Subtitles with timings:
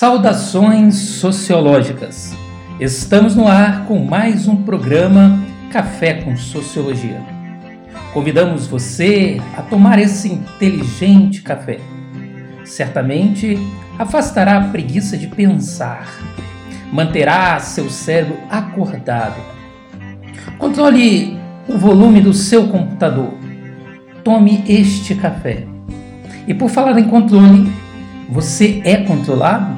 [0.00, 2.32] Saudações sociológicas.
[2.78, 5.42] Estamos no ar com mais um programa
[5.72, 7.20] Café com Sociologia.
[8.14, 11.80] Convidamos você a tomar esse inteligente café.
[12.64, 13.58] Certamente
[13.98, 16.08] afastará a preguiça de pensar,
[16.92, 19.40] manterá seu cérebro acordado.
[20.58, 21.36] Controle
[21.68, 23.34] o volume do seu computador.
[24.22, 25.66] Tome este café.
[26.46, 27.68] E por falar em controle,
[28.28, 29.77] você é controlado?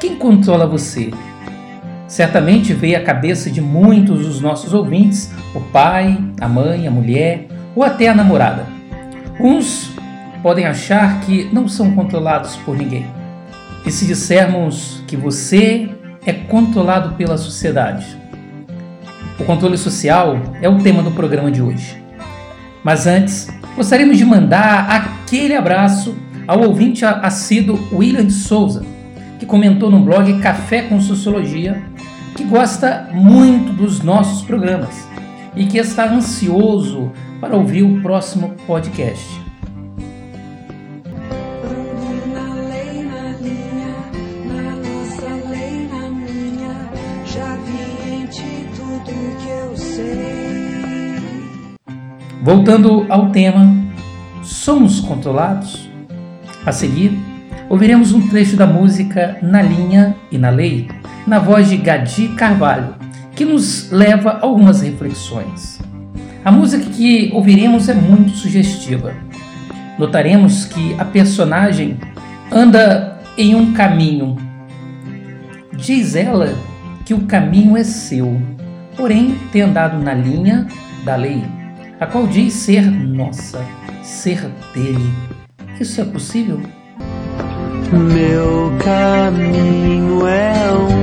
[0.00, 1.10] Quem controla você?
[2.08, 7.46] Certamente veio à cabeça de muitos dos nossos ouvintes o pai, a mãe, a mulher
[7.76, 8.64] ou até a namorada.
[9.38, 9.92] Uns
[10.42, 13.06] podem achar que não são controlados por ninguém.
[13.84, 15.90] E se dissermos que você
[16.24, 18.06] é controlado pela sociedade?
[19.38, 22.02] O controle social é o tema do programa de hoje.
[22.82, 26.16] Mas antes, gostaríamos de mandar aquele abraço
[26.48, 28.82] ao ouvinte assíduo William de Souza,
[29.40, 31.82] que comentou no blog Café com Sociologia
[32.36, 35.08] que gosta muito dos nossos programas
[35.56, 37.10] e que está ansioso
[37.40, 39.40] para ouvir o próximo podcast.
[52.42, 53.74] Voltando ao tema,
[54.42, 55.88] somos controlados?
[56.66, 57.29] A seguir,
[57.70, 60.90] ouviremos um trecho da música Na Linha e na Lei,
[61.24, 62.96] na voz de Gadi Carvalho,
[63.36, 65.80] que nos leva a algumas reflexões.
[66.44, 69.14] A música que ouviremos é muito sugestiva.
[69.96, 71.96] Notaremos que a personagem
[72.50, 74.36] anda em um caminho.
[75.74, 76.52] Diz ela
[77.06, 78.42] que o caminho é seu,
[78.96, 80.66] porém tem andado na linha
[81.04, 81.42] da lei,
[82.00, 83.64] a qual diz ser nossa,
[84.02, 85.10] ser dele
[85.80, 86.60] isso é possível?
[87.92, 90.99] Meu caminho é um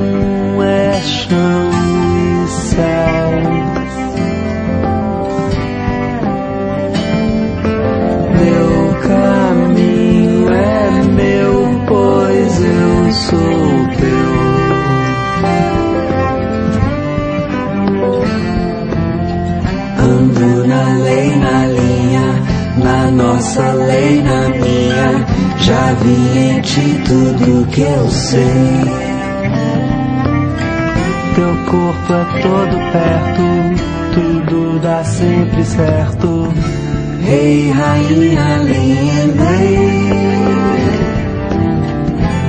[31.67, 33.43] corpo é todo perto,
[34.13, 36.53] tudo dá sempre certo.
[37.23, 40.09] Rei, rainha, lembrei.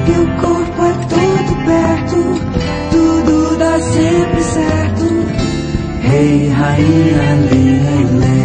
[0.07, 2.19] Teu corpo é todo perto,
[2.93, 5.05] tudo dá sempre certo.
[6.03, 8.38] Rei, rainha, lembrei.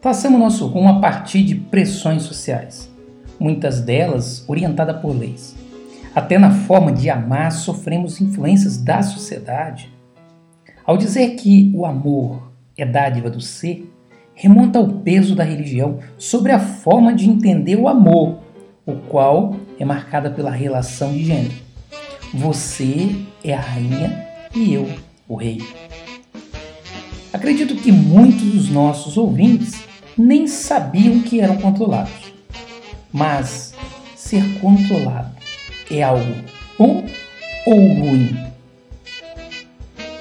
[0.00, 2.90] Traçamos nosso rumo a partir de pressões sociais,
[3.38, 5.54] muitas delas orientadas por leis.
[6.14, 9.92] Até na forma de amar sofremos influências da sociedade.
[10.86, 13.92] Ao dizer que o amor é dádiva do ser,
[14.34, 18.38] remonta ao peso da religião sobre a forma de entender o amor,
[18.86, 21.54] o qual é marcada pela relação de gênero.
[22.32, 24.88] Você é a rainha e eu,
[25.28, 25.58] o rei.
[27.34, 32.32] Acredito que muitos dos nossos ouvintes nem sabiam que eram controlados.
[33.12, 33.74] Mas
[34.14, 35.34] ser controlado
[35.90, 36.34] é algo
[36.78, 37.04] bom
[37.66, 38.36] ou ruim?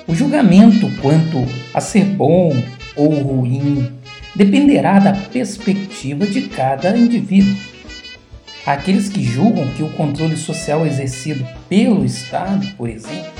[0.07, 2.51] O julgamento quanto a ser bom
[2.95, 3.91] ou ruim
[4.35, 7.55] dependerá da perspectiva de cada indivíduo.
[8.66, 13.31] Aqueles que julgam que o controle social exercido pelo Estado, por exemplo,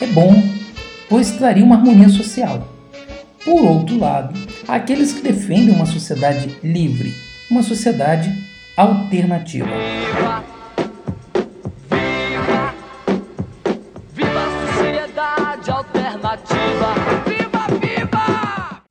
[0.00, 0.42] é bom,
[1.08, 2.72] pois traria uma harmonia social.
[3.44, 7.14] Por outro lado, aqueles que defendem uma sociedade livre,
[7.50, 8.32] uma sociedade
[8.76, 9.66] alternativa.
[11.88, 12.74] Viva,
[14.12, 16.94] viva a sociedade alternativa.
[17.26, 18.82] Viva, viva!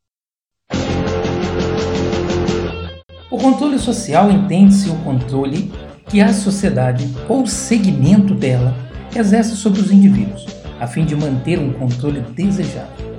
[3.30, 5.72] O controle social entende-se o controle
[6.08, 8.74] que a sociedade ou segmento dela
[9.14, 10.46] exerce sobre os indivíduos,
[10.80, 13.15] a fim de manter um controle desejado.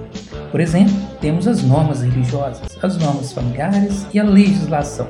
[0.51, 5.09] Por exemplo, temos as normas religiosas, as normas familiares e a legislação.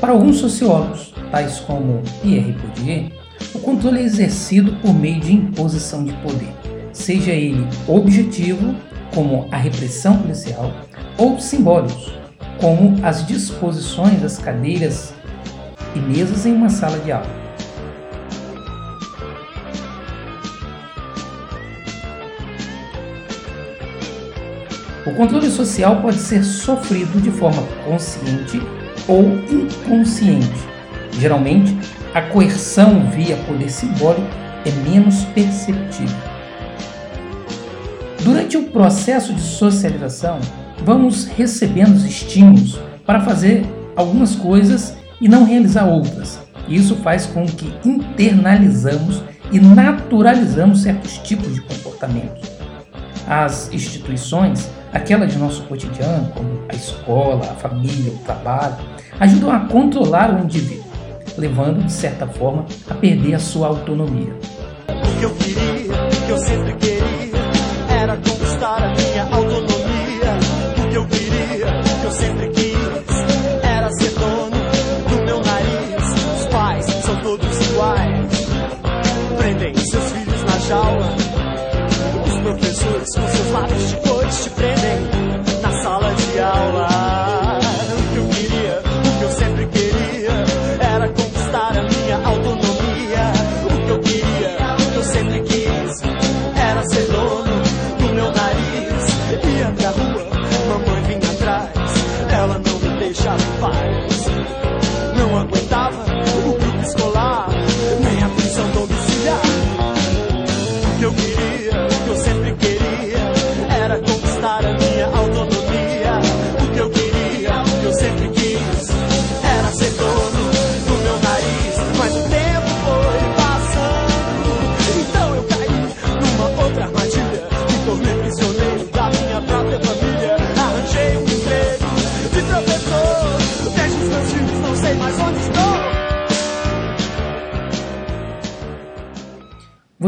[0.00, 3.10] Para alguns sociólogos, tais como Pierre Bourdieu,
[3.54, 6.52] o controle é exercido por meio de imposição de poder,
[6.92, 8.74] seja ele objetivo,
[9.14, 10.72] como a repressão policial,
[11.18, 12.12] ou simbólicos,
[12.60, 15.12] como as disposições das cadeiras
[15.94, 17.39] e mesas em uma sala de aula.
[25.06, 28.60] O controle social pode ser sofrido de forma consciente
[29.08, 30.68] ou inconsciente.
[31.12, 31.76] Geralmente,
[32.14, 34.26] a coerção via poder simbólico
[34.66, 36.16] é menos perceptível.
[38.22, 40.38] Durante o processo de socialização,
[40.84, 43.64] vamos recebendo os estímulos para fazer
[43.96, 46.38] algumas coisas e não realizar outras.
[46.68, 52.50] Isso faz com que internalizamos e naturalizamos certos tipos de comportamentos.
[53.26, 58.76] As instituições, aquelas de nosso cotidiano, como a escola, a família, o trabalho,
[59.18, 60.84] ajudam a controlar o indivíduo,
[61.36, 64.32] levando, de certa forma, a perder a sua autonomia.
[64.88, 67.40] O que eu queria, o que eu sempre queria,
[68.00, 69.80] era conquistar a minha autonomia.
[70.78, 74.50] O que eu queria, o que eu sempre quis, era ser dono
[75.08, 76.40] do meu nariz.
[76.40, 78.46] Os pais são todos iguais,
[79.36, 81.14] prendem seus filhos na jaula.
[82.26, 84.09] Os professores com seus lábios de
[105.16, 105.79] Não aguentava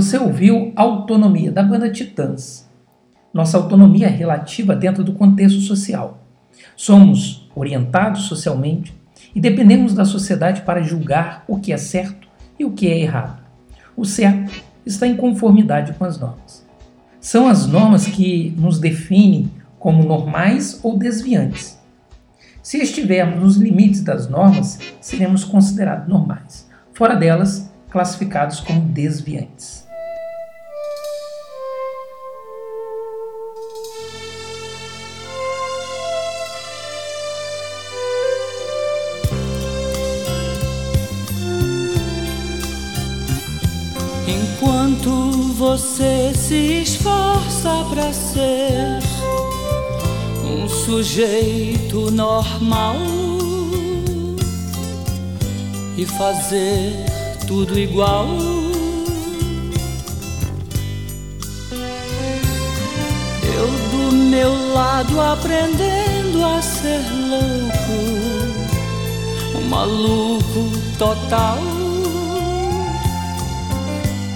[0.03, 2.69] Você ouviu Autonomia da banda Titãs.
[3.33, 6.19] Nossa autonomia é relativa dentro do contexto social.
[6.75, 8.93] Somos orientados socialmente
[9.33, 12.27] e dependemos da sociedade para julgar o que é certo
[12.59, 13.45] e o que é errado.
[13.97, 14.53] O certo
[14.85, 16.67] está em conformidade com as normas.
[17.21, 21.79] São as normas que nos definem como normais ou desviantes.
[22.61, 26.69] Se estivermos nos limites das normas, seremos considerados normais.
[26.93, 29.92] Fora delas, classificados como desviantes.
[46.49, 48.99] Se esforça para ser
[50.45, 52.97] um sujeito normal
[55.97, 56.93] e fazer
[57.47, 58.27] tudo igual.
[63.57, 68.01] Eu do meu lado aprendendo a ser louco,
[69.59, 70.69] um maluco
[70.99, 71.82] total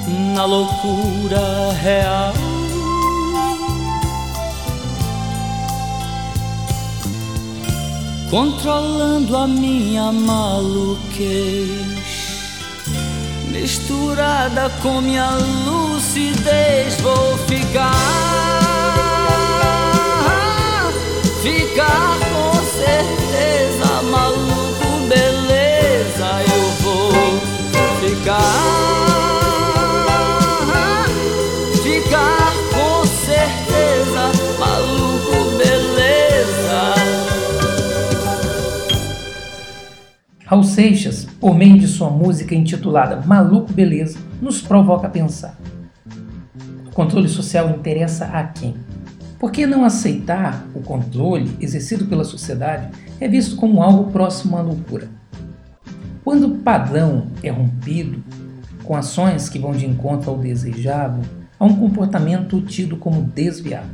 [0.09, 2.33] na loucura real.
[8.31, 11.81] Controlando a minha maluquez,
[13.51, 15.31] misturada com minha
[15.65, 17.93] lucidez, vou ficar,
[21.41, 27.13] ficar com certeza, maluco, beleza, eu vou
[28.01, 29.06] ficar.
[40.47, 45.59] Raul Seixas, por meio de sua música intitulada Maluco Beleza, nos provoca a pensar.
[46.87, 48.77] O controle social interessa a quem?
[49.41, 54.63] Por que não aceitar o controle exercido pela sociedade é visto como algo próximo à
[54.63, 55.09] loucura?
[56.23, 58.23] Quando o padrão é rompido,
[58.85, 61.23] com ações que vão de encontro ao desejado,
[61.59, 63.91] há um comportamento tido como desviado.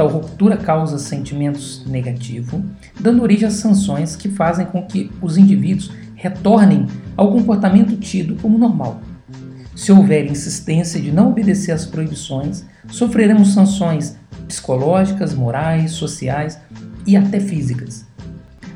[0.00, 2.58] Tal ruptura causa sentimentos negativos,
[2.98, 8.56] dando origem a sanções que fazem com que os indivíduos retornem ao comportamento tido como
[8.56, 9.02] normal.
[9.76, 14.16] Se houver insistência de não obedecer às proibições, sofreremos sanções
[14.48, 16.58] psicológicas, morais, sociais
[17.06, 18.06] e até físicas.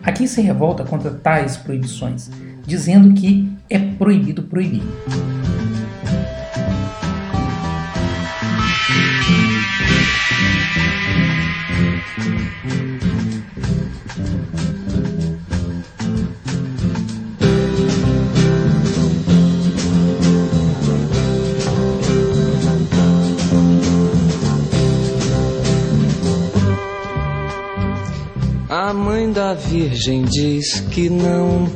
[0.02, 2.30] Aqui se revolta contra tais proibições,
[2.66, 4.82] dizendo que é proibido proibir.
[29.44, 31.70] Da Virgem diz que não,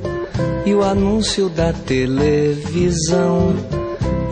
[0.64, 3.54] e o anúncio da televisão.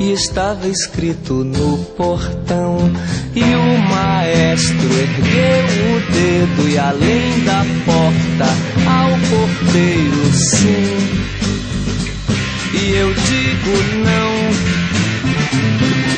[0.00, 2.78] E estava escrito no portão.
[3.35, 8.47] E o maestro ergueu o dedo e além da porta
[8.90, 10.97] ao porteiro sim.
[12.73, 13.76] E eu digo
[14.07, 14.33] não.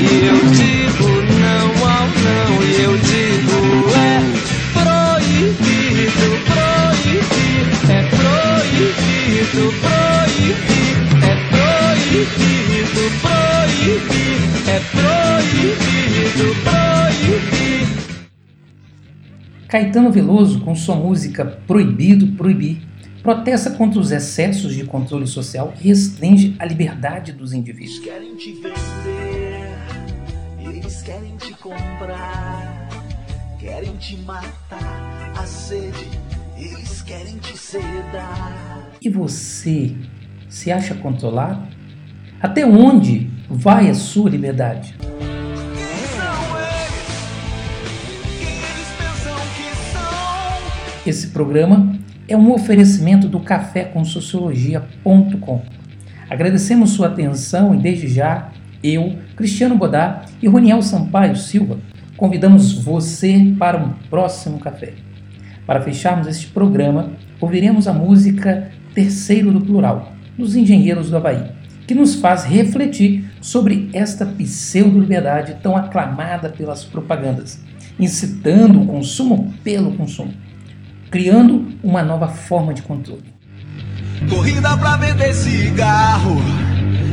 [0.01, 1.09] E eu digo
[1.41, 2.63] não ao não.
[2.63, 3.59] E eu digo
[3.97, 4.48] é
[9.49, 10.97] proibido, proibir.
[11.25, 14.39] É proibido, proibir.
[14.69, 17.87] É proibido, proibir.
[19.69, 22.83] Caetano Veloso, com sua música Proibido Proibir,
[23.23, 27.99] protesta contra os excessos de controle social e restringe a liberdade dos indivíduos.
[27.99, 29.77] querem te vender,
[30.59, 32.89] eles querem te comprar,
[33.59, 36.28] querem te matar, a sede, eles
[37.09, 38.91] querem te sedar.
[39.01, 39.97] E você
[40.47, 41.67] se acha controlado?
[42.39, 44.95] Até onde vai a sua liberdade?
[51.07, 51.99] Esse programa
[52.29, 55.63] é um oferecimento do cafécomsociologia.com.
[56.29, 61.79] Agradecemos sua atenção e desde já eu, Cristiano Bodá e Roniel Sampaio Silva
[62.19, 65.08] convidamos você para um próximo café.
[65.69, 71.45] Para fecharmos este programa, ouviremos a música Terceiro do Plural, dos Engenheiros do Havaí,
[71.87, 77.63] que nos faz refletir sobre esta pseudo-liberdade tão aclamada pelas propagandas,
[78.01, 80.33] incitando o consumo pelo consumo,
[81.11, 83.25] criando uma nova forma de controle.
[84.27, 86.39] Corrida pra vender cigarro,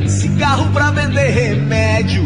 [0.08, 2.24] cigarro pra vender remédio,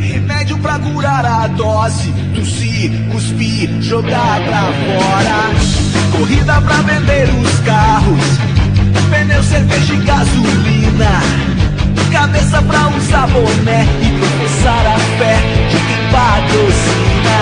[0.00, 5.38] remédio pra curar a dose, tossir, cuspir, jogar pra fora.
[6.12, 8.38] Corrida pra vender os carros,
[9.10, 11.20] pneu, cerveja e gasolina,
[12.12, 15.36] cabeça pra usar boné e professar a fé
[15.70, 17.40] de quem patrocina.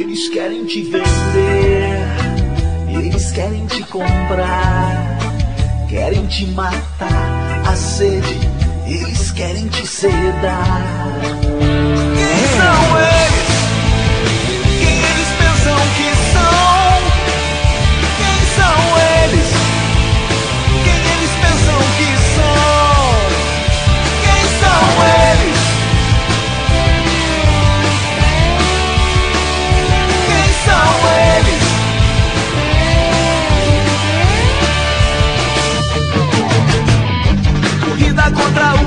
[0.00, 2.08] Eles querem te vender,
[2.88, 5.18] eles querem te comprar,
[5.88, 8.53] querem te matar, a sede,
[8.86, 11.53] eles querem te sedar.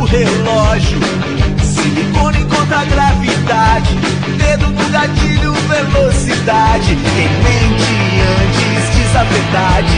[0.09, 0.99] Relógio,
[1.61, 3.95] silicone contra a gravidade,
[4.37, 7.97] dedo no gatilho, velocidade, em mente
[8.39, 9.97] antes diz a verdade,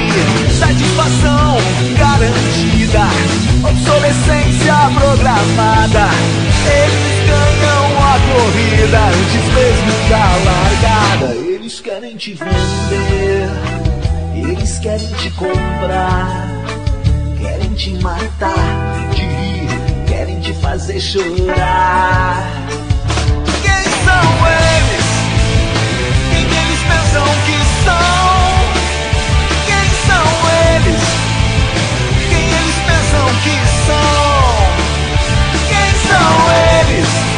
[0.58, 1.58] satisfação
[1.98, 3.06] garantida,
[3.70, 6.10] obsolescência programada,
[6.66, 13.50] eles ganham a corrida antes mesmo da largada, eles querem te vender,
[14.36, 16.50] eles querem te comprar.
[17.40, 19.10] Querem te matar
[20.50, 22.44] te fazer chorar.
[23.62, 25.08] Quem são eles?
[26.32, 28.10] Quem eles pensam que são?
[29.68, 30.28] Quem são
[30.74, 31.04] eles?
[32.30, 34.10] Quem eles pensam que são?
[35.70, 36.30] Quem são
[36.90, 37.29] eles?